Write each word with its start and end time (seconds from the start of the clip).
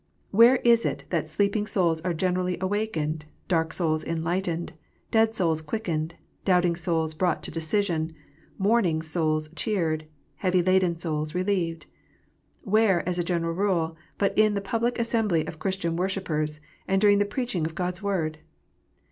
Where 0.31 0.55
is 0.63 0.83
it 0.83 1.03
that 1.11 1.29
sleeping 1.29 1.67
souls 1.67 2.01
are 2.01 2.11
generally 2.11 2.57
awakened, 2.59 3.25
dark 3.47 3.71
souls 3.71 4.03
enlightened, 4.03 4.73
dead 5.11 5.35
souls 5.35 5.61
quickened, 5.61 6.15
doubting 6.43 6.75
souls 6.75 7.13
brought 7.13 7.43
to 7.43 7.51
decision, 7.51 8.15
mourning 8.57 9.03
souls 9.03 9.51
cheered, 9.55 10.07
heavy 10.37 10.63
laden 10.63 10.97
souls 10.97 11.35
relieved 11.35 11.85
1 12.63 12.71
Where, 12.73 13.07
as 13.07 13.19
a 13.19 13.23
general 13.23 13.53
rule, 13.53 13.95
but 14.17 14.35
in 14.35 14.55
the 14.55 14.59
public 14.59 14.97
assembly 14.97 15.45
of 15.45 15.59
Christian 15.59 15.95
worshippers, 15.95 16.61
and 16.87 16.99
during 16.99 17.19
the 17.19 17.23
preaching 17.23 17.67
of 17.67 17.75
God 17.75 17.93
s 17.93 18.01
Word 18.01 18.39